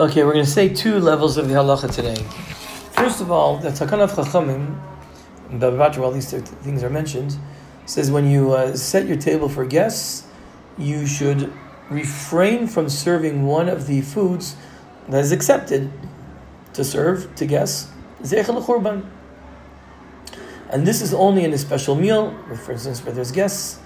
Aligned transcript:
Okay, 0.00 0.24
we're 0.24 0.32
going 0.32 0.42
to 0.46 0.50
say 0.50 0.70
two 0.70 0.98
levels 1.00 1.36
of 1.36 1.50
the 1.50 1.54
halacha 1.54 1.94
today. 1.94 2.14
First 2.92 3.20
of 3.20 3.30
all, 3.30 3.58
the 3.58 3.68
Takana 3.68 4.04
of 4.04 4.12
Chachamim, 4.12 4.80
the 5.60 5.70
where 5.70 6.02
all 6.02 6.10
these 6.10 6.30
things 6.30 6.82
are 6.82 6.88
mentioned, 6.88 7.36
says 7.84 8.10
when 8.10 8.26
you 8.26 8.52
uh, 8.52 8.74
set 8.74 9.06
your 9.06 9.18
table 9.18 9.50
for 9.50 9.66
guests, 9.66 10.26
you 10.78 11.06
should 11.06 11.52
refrain 11.90 12.66
from 12.66 12.88
serving 12.88 13.44
one 13.44 13.68
of 13.68 13.86
the 13.86 14.00
foods 14.00 14.56
that 15.10 15.20
is 15.20 15.30
accepted 15.30 15.92
to 16.72 16.84
serve 16.84 17.34
to 17.34 17.44
guests. 17.44 17.90
And 20.70 20.86
this 20.86 21.02
is 21.02 21.12
only 21.12 21.44
in 21.44 21.52
a 21.52 21.58
special 21.58 21.96
meal, 21.96 22.34
for 22.64 22.72
instance, 22.72 23.04
where 23.04 23.14
there's 23.14 23.30
guests, 23.30 23.78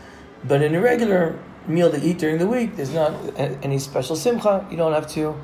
but 0.44 0.62
in 0.62 0.72
a 0.76 0.80
regular 0.80 1.36
meal 1.66 1.90
to 1.90 2.00
eat 2.00 2.18
during 2.18 2.38
the 2.38 2.46
week, 2.46 2.76
there's 2.76 2.94
not 2.94 3.12
any 3.36 3.80
special 3.80 4.14
simcha. 4.14 4.64
You 4.70 4.76
don't 4.76 4.92
have 4.92 5.08
to 5.14 5.36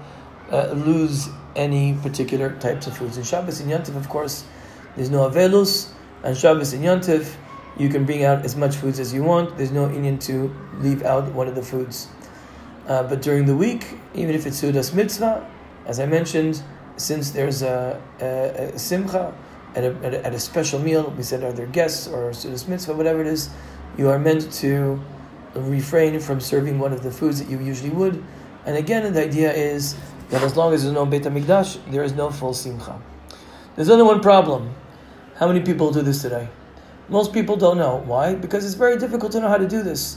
uh, 0.52 0.72
lose 0.72 1.28
any 1.56 1.94
particular 1.94 2.56
types 2.58 2.86
of 2.86 2.96
foods. 2.96 3.16
In 3.16 3.24
Shabbos 3.24 3.60
and 3.60 3.70
Yantiv, 3.70 3.96
of 3.96 4.08
course, 4.08 4.44
there's 4.96 5.10
no 5.10 5.28
avelus. 5.28 5.90
and 6.22 6.36
Shabbos 6.36 6.72
and 6.72 6.84
Yantiv, 6.84 7.34
you 7.78 7.88
can 7.88 8.04
bring 8.04 8.24
out 8.24 8.44
as 8.44 8.54
much 8.54 8.76
foods 8.76 9.00
as 9.00 9.12
you 9.12 9.24
want. 9.24 9.56
There's 9.56 9.72
no 9.72 9.88
inyan 9.88 10.20
to 10.26 10.54
leave 10.78 11.02
out 11.02 11.32
one 11.32 11.48
of 11.48 11.54
the 11.54 11.62
foods. 11.62 12.08
Uh, 12.86 13.02
but 13.04 13.22
during 13.22 13.46
the 13.46 13.56
week, 13.56 13.96
even 14.14 14.34
if 14.34 14.46
it's 14.46 14.60
Seudas 14.60 14.94
Mitzvah, 14.94 15.48
as 15.86 15.98
I 15.98 16.06
mentioned, 16.06 16.62
since 16.96 17.30
there's 17.30 17.62
a, 17.62 18.00
a, 18.20 18.74
a 18.74 18.78
simcha 18.78 19.34
at 19.74 19.84
a, 19.84 19.96
at 20.02 20.14
a, 20.14 20.26
at, 20.26 20.34
a, 20.34 20.38
special 20.38 20.78
meal, 20.78 21.12
we 21.16 21.22
said 21.22 21.42
are 21.42 21.52
there 21.52 21.66
guests 21.66 22.06
or 22.06 22.30
Seudas 22.32 22.68
Mitzvah, 22.68 22.92
whatever 22.92 23.20
it 23.20 23.26
is, 23.26 23.48
you 23.96 24.08
are 24.08 24.18
meant 24.18 24.52
to 24.52 25.00
refrain 25.54 26.18
from 26.20 26.40
serving 26.40 26.78
one 26.78 26.92
of 26.92 27.02
the 27.02 27.10
foods 27.10 27.42
that 27.42 27.50
you 27.50 27.58
usually 27.60 27.90
would. 27.90 28.22
And 28.66 28.76
again, 28.76 29.10
the 29.12 29.24
idea 29.24 29.52
is 29.52 29.96
that 30.32 30.42
as 30.42 30.56
long 30.56 30.72
as 30.72 30.82
there's 30.82 30.94
no 30.94 31.04
Beit 31.04 31.22
HaMikdash, 31.22 31.78
there 31.90 32.02
is 32.02 32.14
no 32.14 32.30
full 32.30 32.54
simcha. 32.54 32.98
There's 33.76 33.90
only 33.90 34.04
one 34.04 34.20
problem. 34.20 34.74
How 35.36 35.46
many 35.46 35.60
people 35.60 35.92
do 35.92 36.00
this 36.00 36.22
today? 36.22 36.48
Most 37.10 37.34
people 37.34 37.56
don't 37.56 37.76
know. 37.76 38.02
Why? 38.06 38.34
Because 38.34 38.64
it's 38.64 38.74
very 38.74 38.96
difficult 38.96 39.32
to 39.32 39.40
know 39.40 39.48
how 39.48 39.58
to 39.58 39.68
do 39.68 39.82
this. 39.82 40.16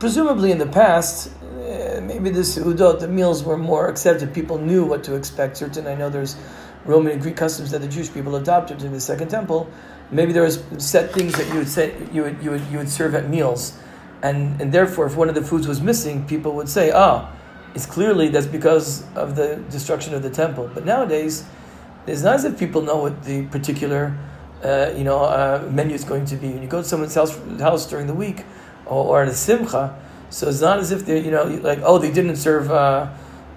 Presumably 0.00 0.50
in 0.50 0.58
the 0.58 0.66
past, 0.66 1.30
uh, 1.44 2.00
maybe 2.02 2.30
the 2.30 2.40
seudot, 2.40 2.98
the 2.98 3.06
meals 3.06 3.44
were 3.44 3.56
more 3.56 3.88
accepted. 3.88 4.34
People 4.34 4.58
knew 4.58 4.84
what 4.84 5.04
to 5.04 5.14
expect. 5.14 5.56
Certain, 5.58 5.86
I 5.86 5.94
know 5.94 6.10
there's 6.10 6.34
Roman 6.84 7.12
and 7.12 7.22
Greek 7.22 7.36
customs 7.36 7.70
that 7.70 7.82
the 7.82 7.88
Jewish 7.88 8.12
people 8.12 8.34
adopted 8.34 8.82
in 8.82 8.92
the 8.92 9.00
Second 9.00 9.28
Temple. 9.28 9.70
Maybe 10.10 10.32
there 10.32 10.42
was 10.42 10.60
set 10.78 11.12
things 11.12 11.36
that 11.36 11.46
you 11.52 11.58
would 11.58 11.68
say 11.68 11.94
you 12.12 12.22
would 12.24 12.42
you 12.42 12.50
would 12.50 12.66
you 12.72 12.78
would 12.78 12.88
serve 12.88 13.14
at 13.14 13.28
meals, 13.28 13.78
and 14.22 14.60
and 14.60 14.72
therefore, 14.72 15.06
if 15.06 15.16
one 15.16 15.28
of 15.28 15.36
the 15.36 15.42
foods 15.42 15.68
was 15.68 15.80
missing, 15.80 16.26
people 16.26 16.52
would 16.56 16.68
say, 16.68 16.90
"Ah, 16.90 17.30
oh, 17.30 17.39
it's 17.74 17.86
clearly 17.86 18.28
that's 18.28 18.46
because 18.46 19.04
of 19.14 19.36
the 19.36 19.56
destruction 19.70 20.14
of 20.14 20.22
the 20.22 20.30
temple. 20.30 20.70
But 20.72 20.84
nowadays, 20.84 21.44
it's 22.06 22.22
not 22.22 22.36
as 22.36 22.44
if 22.44 22.58
people 22.58 22.82
know 22.82 22.96
what 22.96 23.24
the 23.24 23.46
particular 23.46 24.16
uh, 24.64 24.92
you 24.96 25.04
know 25.04 25.20
uh, 25.24 25.68
menu 25.70 25.94
is 25.94 26.04
going 26.04 26.24
to 26.26 26.36
be. 26.36 26.48
When 26.48 26.62
you 26.62 26.68
go 26.68 26.82
to 26.82 26.88
someone's 26.88 27.14
house, 27.14 27.38
house 27.58 27.88
during 27.88 28.06
the 28.06 28.14
week 28.14 28.44
or, 28.86 29.04
or 29.04 29.22
at 29.22 29.28
a 29.28 29.34
simcha, 29.34 29.98
so 30.30 30.48
it's 30.48 30.60
not 30.60 30.78
as 30.78 30.90
if 30.90 31.06
they 31.06 31.20
you 31.20 31.30
know 31.30 31.44
like 31.44 31.80
oh 31.82 31.98
they 31.98 32.10
didn't 32.10 32.36
serve 32.36 32.70
uh, 32.70 33.08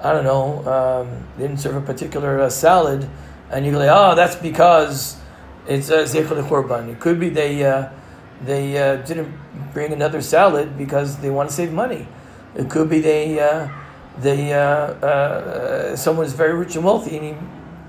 I 0.02 0.12
don't 0.12 0.24
know 0.24 0.66
um, 0.68 1.28
they 1.38 1.48
didn't 1.48 1.60
serve 1.60 1.76
a 1.76 1.82
particular 1.82 2.40
uh, 2.40 2.50
salad, 2.50 3.10
and 3.52 3.66
you 3.66 3.72
go 3.72 3.80
like 3.80 3.90
oh 3.92 4.16
that's 4.16 4.36
because 4.36 5.18
it's 5.68 5.90
uh, 5.90 6.04
zechel 6.04 6.42
churban. 6.48 6.90
It 6.90 7.00
could 7.00 7.20
be 7.20 7.30
they 7.30 7.64
uh, 7.64 7.90
they 8.44 8.74
didn't 9.06 9.34
bring 9.74 9.92
another 9.92 10.22
salad 10.22 10.78
because 10.78 11.18
they 11.18 11.30
want 11.30 11.50
to 11.50 11.56
save 11.56 11.72
money. 11.72 12.08
It 12.56 12.70
could 12.70 12.90
be 12.90 13.00
they 13.00 13.40
they 14.20 14.54
uh, 14.54 14.60
uh, 14.60 15.96
someone 15.96 16.26
is 16.26 16.34
very 16.34 16.54
rich 16.54 16.76
and 16.76 16.86
wealthy, 16.86 17.18
and 17.18 17.26
he 17.26 17.36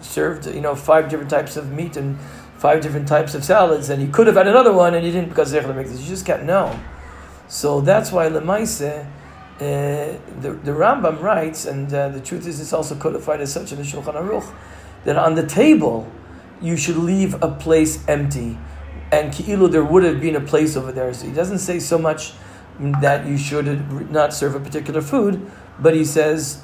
served 0.01 0.47
you 0.47 0.61
know 0.61 0.75
five 0.75 1.09
different 1.09 1.31
types 1.31 1.57
of 1.57 1.71
meat 1.71 1.97
and 1.97 2.19
five 2.57 2.81
different 2.81 3.09
types 3.09 3.35
of 3.35 3.45
salads, 3.45 3.91
and 3.91 4.01
he 4.01 4.09
could 4.09 4.27
have 4.27 4.37
had 4.37 4.49
another 4.49 4.73
one, 4.73 4.95
and 4.95 5.05
he 5.05 5.13
didn't 5.13 5.29
because 5.29 5.51
they're 5.51 5.67
make 5.73 5.87
this. 5.87 6.01
You 6.01 6.09
just 6.09 6.27
can't 6.27 6.45
know. 6.45 6.79
So 7.49 7.81
that's 7.81 8.11
why 8.13 8.29
lemaise. 8.29 9.07
Uh, 9.55 10.19
the, 10.41 10.51
the 10.65 10.73
Rambam 10.73 11.23
writes, 11.23 11.65
and 11.65 11.93
uh, 11.95 12.09
the 12.09 12.19
truth 12.19 12.45
is, 12.45 12.59
it's 12.59 12.73
also 12.73 12.97
codified 12.97 13.41
as 13.41 13.53
such 13.53 13.71
in 13.71 13.79
the 13.79 13.85
Shulchan 13.85 14.15
Aruch, 14.15 14.53
that 15.05 15.17
on 15.17 15.37
the 15.37 15.47
table 15.47 16.11
you 16.61 16.77
should 16.77 16.97
leave 16.97 17.41
a 17.41 17.49
place 17.53 18.05
empty, 18.09 18.59
and 19.13 19.33
ki'ilu 19.33 19.71
there 19.71 19.85
would 19.85 20.03
have 20.03 20.21
been 20.21 20.35
a 20.35 20.41
place 20.41 20.77
over 20.77 20.91
there. 20.91 21.15
So 21.15 21.27
he 21.27 21.33
doesn't 21.33 21.61
say 21.61 21.79
so 21.79 21.99
much 21.99 22.33
that 23.01 23.27
you 23.27 23.39
should 23.39 24.11
not 24.11 24.35
serve 24.35 24.57
a 24.57 24.61
particular 24.61 25.01
food, 25.01 25.49
but 25.79 25.95
he 25.95 26.05
says, 26.05 26.63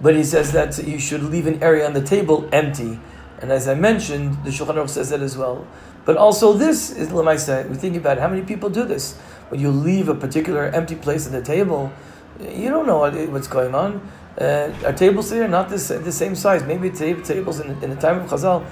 but 0.00 0.14
he 0.14 0.24
says 0.24 0.52
that 0.52 0.86
you 0.86 0.98
should 0.98 1.22
leave 1.22 1.46
an 1.46 1.62
area 1.62 1.86
on 1.86 1.94
the 1.94 2.02
table 2.02 2.48
empty. 2.52 3.00
And 3.40 3.52
as 3.52 3.68
I 3.68 3.74
mentioned, 3.74 4.44
the 4.44 4.50
Shulchan 4.50 4.74
Aruch 4.74 4.90
says 4.90 5.10
that 5.10 5.20
as 5.20 5.36
well. 5.36 5.66
But 6.04 6.16
also 6.16 6.52
this 6.52 6.90
is 6.90 7.08
Lamaisa. 7.08 7.68
We 7.68 7.76
think 7.76 7.96
about 7.96 8.18
how 8.18 8.28
many 8.28 8.42
people 8.42 8.70
do 8.70 8.84
this. 8.84 9.16
When 9.48 9.60
you 9.60 9.70
leave 9.70 10.08
a 10.08 10.14
particular 10.14 10.66
empty 10.66 10.96
place 10.96 11.26
at 11.26 11.32
the 11.32 11.42
table, 11.42 11.92
you 12.40 12.68
don't 12.68 12.86
know 12.86 12.98
what's 13.30 13.48
going 13.48 13.74
on. 13.74 14.00
Uh, 14.38 14.70
our 14.84 14.92
tables 14.92 15.30
today 15.30 15.44
are 15.44 15.48
not 15.48 15.70
this, 15.70 15.88
the 15.88 16.12
same 16.12 16.34
size. 16.34 16.62
Maybe 16.62 16.90
tables 16.90 17.60
in, 17.60 17.70
in 17.82 17.90
the 17.90 17.96
time 17.96 18.20
of 18.20 18.30
Chazal, 18.30 18.64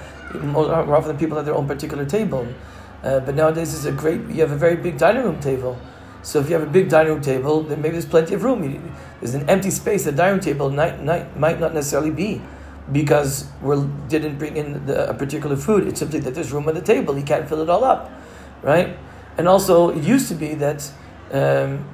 more, 0.43 0.71
often 0.95 1.17
people 1.17 1.37
have 1.37 1.45
their 1.45 1.55
own 1.55 1.67
particular 1.67 2.05
table. 2.05 2.47
Uh, 3.03 3.19
but 3.19 3.35
nowadays, 3.35 3.73
it's 3.73 3.85
a 3.85 3.91
great. 3.91 4.21
You 4.29 4.41
have 4.41 4.51
a 4.51 4.57
very 4.57 4.75
big 4.75 4.97
dining 4.97 5.23
room 5.23 5.39
table. 5.39 5.79
So 6.25 6.39
if 6.39 6.49
you 6.49 6.55
have 6.55 6.67
a 6.67 6.71
big 6.71 6.89
dining 6.89 7.13
room 7.13 7.21
table, 7.21 7.61
then 7.61 7.83
maybe 7.83 7.91
there's 7.91 8.05
plenty 8.07 8.33
of 8.33 8.43
room. 8.43 8.91
There's 9.19 9.35
an 9.35 9.47
empty 9.47 9.69
space. 9.69 10.05
The 10.05 10.11
dining 10.11 10.39
table 10.39 10.71
might, 10.71 11.03
might, 11.03 11.37
might 11.37 11.59
not 11.59 11.75
necessarily 11.75 12.09
be 12.09 12.41
because 12.91 13.47
we 13.61 13.75
didn't 14.07 14.39
bring 14.39 14.57
in 14.57 14.87
the, 14.87 15.07
a 15.07 15.13
particular 15.13 15.55
food. 15.55 15.85
It's 15.87 15.99
simply 15.99 16.19
that 16.21 16.33
there's 16.33 16.51
room 16.51 16.67
on 16.67 16.73
the 16.73 16.81
table. 16.81 17.15
You 17.15 17.23
can't 17.23 17.47
fill 17.47 17.61
it 17.61 17.69
all 17.69 17.83
up, 17.83 18.11
right? 18.63 18.97
And 19.37 19.47
also, 19.47 19.89
it 19.89 20.03
used 20.03 20.27
to 20.29 20.33
be 20.33 20.55
that 20.55 20.91
um, 21.31 21.87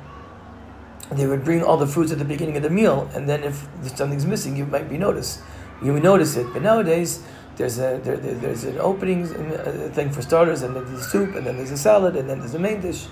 they 1.11 1.27
would 1.27 1.43
bring 1.43 1.61
all 1.61 1.75
the 1.75 1.87
foods 1.87 2.13
at 2.13 2.17
the 2.17 2.25
beginning 2.25 2.55
of 2.55 2.63
the 2.63 2.69
meal, 2.69 3.09
and 3.13 3.27
then 3.27 3.43
if 3.43 3.67
something's 3.97 4.25
missing, 4.25 4.55
you 4.55 4.65
might 4.65 4.87
be 4.89 4.97
noticed. 4.97 5.41
You 5.83 5.91
would 5.91 6.03
notice 6.03 6.37
it. 6.37 6.47
But 6.53 6.61
nowadays, 6.61 7.21
there's 7.57 7.79
a 7.79 7.99
there, 8.01 8.15
there's 8.15 8.63
an 8.63 8.77
opening 8.77 9.25
uh, 9.25 9.89
thing 9.91 10.09
for 10.09 10.21
starters, 10.21 10.61
and 10.61 10.73
then 10.73 10.85
there's 10.85 11.07
soup, 11.07 11.35
and 11.35 11.45
then 11.45 11.57
there's 11.57 11.71
a 11.71 11.77
salad, 11.77 12.15
and 12.15 12.29
then 12.29 12.39
there's 12.39 12.55
a 12.55 12.59
main 12.59 12.79
dish 12.79 13.07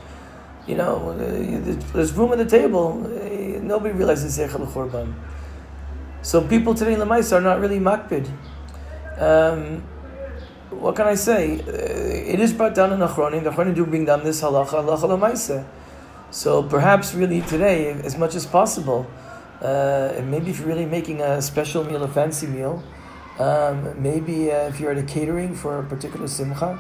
you 0.68 0.76
know, 0.76 1.18
there's 1.94 2.14
room 2.14 2.32
at 2.32 2.38
the 2.38 2.46
table. 2.46 2.96
Nobody 3.62 3.94
realizes 3.94 4.38
Zechel 4.38 4.68
Churban. 4.68 5.14
So 6.22 6.46
people 6.48 6.74
today 6.76 6.94
in 6.94 7.00
the 7.00 7.06
Lamaisa 7.06 7.38
are 7.38 7.42
not 7.42 7.60
really 7.60 7.80
makbid. 7.80 8.30
Um, 9.18 9.84
what 10.70 10.96
can 10.96 11.08
I 11.08 11.16
say? 11.16 11.60
Uh, 11.60 12.34
it 12.34 12.40
is 12.40 12.54
brought 12.54 12.76
down 12.76 12.94
in 12.94 13.00
Achronim. 13.00 13.44
The 13.44 13.52
Achronim 13.52 13.74
do 13.76 13.86
bring 13.86 14.06
down 14.06 14.24
this 14.24 14.42
halacha, 14.42 14.84
halacha 14.84 15.10
lemaisa. 15.10 15.66
So 16.32 16.62
perhaps 16.62 17.16
really 17.16 17.42
today, 17.42 17.92
as 17.92 18.18
much 18.18 18.36
as 18.36 18.46
possible, 18.46 19.08
uh, 19.62 20.22
maybe 20.24 20.52
if 20.52 20.60
you're 20.60 20.68
really 20.68 20.86
making 20.86 21.22
a 21.22 21.42
special 21.42 21.84
meal, 21.84 22.04
a 22.04 22.08
fancy 22.08 22.48
meal, 22.48 22.84
um, 23.40 24.02
maybe 24.02 24.52
uh, 24.52 24.68
if 24.68 24.80
you're 24.80 24.92
at 24.92 24.98
a 24.98 25.04
catering 25.04 25.56
for 25.56 25.80
a 25.80 25.84
particular 25.84 26.28
simcha, 26.28 26.78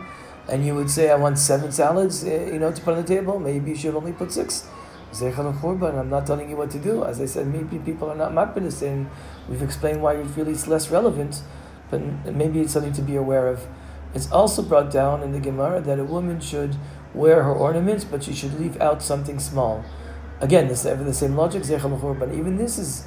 and 0.49 0.65
you 0.65 0.75
would 0.75 0.89
say, 0.89 1.11
I 1.11 1.15
want 1.15 1.37
seven 1.37 1.71
salads, 1.71 2.23
eh, 2.23 2.47
you 2.51 2.59
know, 2.59 2.71
to 2.71 2.81
put 2.81 2.95
on 2.95 3.01
the 3.01 3.07
table, 3.07 3.39
maybe 3.39 3.71
you 3.71 3.77
should 3.77 3.95
only 3.95 4.13
put 4.13 4.31
six. 4.31 4.67
I'm 5.11 6.09
not 6.09 6.27
telling 6.27 6.49
you 6.49 6.55
what 6.55 6.69
to 6.71 6.79
do. 6.79 7.03
As 7.03 7.19
I 7.19 7.25
said, 7.25 7.47
maybe 7.47 7.79
people 7.79 8.09
are 8.11 8.15
not 8.15 8.31
makbidis, 8.31 8.81
and 8.83 9.09
we've 9.47 9.63
explained 9.63 10.03
why 10.03 10.15
we 10.15 10.27
feel 10.27 10.47
it's 10.47 10.67
less 10.67 10.91
relevant, 10.91 11.41
but 11.89 12.01
maybe 12.35 12.61
it's 12.61 12.73
something 12.73 12.93
to 12.93 13.01
be 13.01 13.15
aware 13.15 13.47
of. 13.47 13.65
It's 14.13 14.31
also 14.31 14.61
brought 14.61 14.91
down 14.91 15.23
in 15.23 15.31
the 15.31 15.39
Gemara 15.39 15.81
that 15.81 15.99
a 15.99 16.03
woman 16.03 16.39
should 16.39 16.75
wear 17.13 17.43
her 17.43 17.53
ornaments, 17.53 18.03
but 18.03 18.23
she 18.23 18.33
should 18.33 18.59
leave 18.59 18.79
out 18.81 19.01
something 19.01 19.39
small. 19.39 19.83
Again, 20.41 20.67
this 20.67 20.83
the 20.83 21.13
same 21.13 21.35
logic, 21.35 21.63
but 21.67 22.31
even 22.31 22.57
this 22.57 22.77
is, 22.77 23.05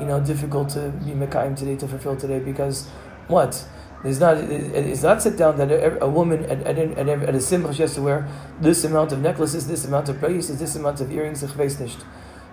you 0.00 0.06
know, 0.06 0.20
difficult 0.20 0.70
to 0.70 0.90
be 1.04 1.12
mekayim 1.12 1.56
today 1.56 1.76
to 1.76 1.86
fulfill 1.86 2.16
today 2.16 2.40
because 2.40 2.88
what 3.28 3.64
it's 4.04 4.20
not, 4.20 4.36
it's 4.36 5.02
not 5.02 5.22
set 5.22 5.36
down 5.36 5.56
that 5.56 5.70
a, 6.02 6.08
woman 6.08 6.44
at, 6.44 6.62
at, 6.66 6.78
at, 6.78 7.08
at, 7.08 7.34
a 7.34 7.40
simcha 7.40 7.72
she 7.72 7.82
has 7.82 7.94
to 7.94 8.02
wear 8.02 8.28
this 8.60 8.84
amount 8.84 9.12
of 9.12 9.20
necklaces, 9.20 9.66
this 9.66 9.86
amount 9.86 10.10
of 10.10 10.20
bracelets, 10.20 10.60
this 10.60 10.76
amount 10.76 11.00
of 11.00 11.10
earrings, 11.10 11.42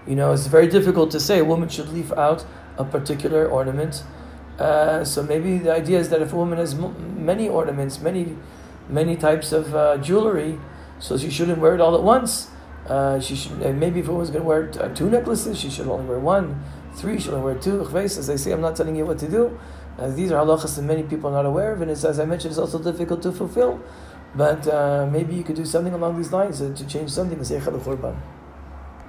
You 0.07 0.15
know, 0.15 0.31
it's 0.31 0.47
very 0.47 0.67
difficult 0.67 1.11
to 1.11 1.19
say 1.19 1.39
a 1.39 1.43
woman 1.43 1.67
should 1.67 1.89
leave 1.89 2.13
out 2.13 2.45
a 2.77 2.85
particular 2.85 3.47
ornament. 3.47 4.03
Uh, 4.57 5.03
so 5.03 5.23
maybe 5.23 5.57
the 5.57 5.73
idea 5.73 5.99
is 5.99 6.09
that 6.09 6.21
if 6.21 6.31
a 6.31 6.35
woman 6.37 6.57
has 6.57 6.73
m- 6.73 7.25
many 7.25 7.49
ornaments, 7.49 7.99
many, 7.99 8.37
many 8.87 9.17
types 9.17 9.51
of 9.51 9.75
uh, 9.75 9.97
jewelry, 9.97 10.57
so 10.99 11.17
she 11.17 11.29
shouldn't 11.29 11.59
wear 11.59 11.75
it 11.75 11.81
all 11.81 11.95
at 11.95 12.03
once. 12.03 12.49
Uh, 12.87 13.19
she 13.19 13.35
should, 13.35 13.59
maybe 13.75 13.99
if 13.99 14.07
a 14.07 14.11
woman's 14.11 14.29
going 14.29 14.43
to 14.43 14.47
wear 14.47 14.67
t- 14.67 14.79
two 14.95 15.09
necklaces, 15.09 15.59
she 15.59 15.69
should 15.69 15.87
only 15.87 16.05
wear 16.05 16.19
one. 16.19 16.63
Three, 16.95 17.17
she 17.17 17.23
should 17.23 17.33
only 17.33 17.45
wear 17.53 17.61
two. 17.61 17.81
As 17.95 18.29
I 18.29 18.35
say, 18.35 18.51
I'm 18.51 18.61
not 18.61 18.75
telling 18.75 18.95
you 18.95 19.05
what 19.05 19.19
to 19.19 19.27
do. 19.27 19.59
These 20.09 20.31
are 20.31 20.43
halachas 20.43 20.75
that 20.75 20.81
many 20.81 21.03
people 21.03 21.29
are 21.29 21.43
not 21.43 21.45
aware 21.45 21.73
of, 21.73 21.81
and 21.81 21.91
as 21.91 22.19
I 22.19 22.25
mentioned, 22.25 22.51
it's 22.51 22.59
also 22.59 22.79
difficult 22.79 23.21
to 23.23 23.31
fulfill. 23.31 23.79
But 24.35 24.67
uh, 24.67 25.09
maybe 25.11 25.35
you 25.35 25.43
could 25.43 25.57
do 25.57 25.65
something 25.65 25.93
along 25.93 26.17
these 26.17 26.31
lines 26.31 26.61
uh, 26.61 26.73
to 26.75 26.87
change 26.87 27.11
something. 27.11 27.37